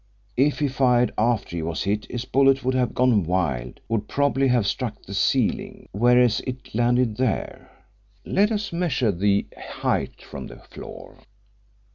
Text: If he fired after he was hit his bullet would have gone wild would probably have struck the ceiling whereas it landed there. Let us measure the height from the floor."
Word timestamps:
If 0.35 0.57
he 0.57 0.67
fired 0.67 1.13
after 1.15 1.55
he 1.55 1.61
was 1.61 1.83
hit 1.83 2.07
his 2.09 2.25
bullet 2.25 2.63
would 2.63 2.73
have 2.73 2.95
gone 2.95 3.21
wild 3.23 3.79
would 3.87 4.07
probably 4.07 4.47
have 4.47 4.65
struck 4.65 5.03
the 5.03 5.13
ceiling 5.13 5.87
whereas 5.91 6.39
it 6.47 6.73
landed 6.73 7.17
there. 7.17 7.69
Let 8.25 8.51
us 8.51 8.73
measure 8.73 9.11
the 9.11 9.45
height 9.55 10.19
from 10.19 10.47
the 10.47 10.57
floor." 10.57 11.19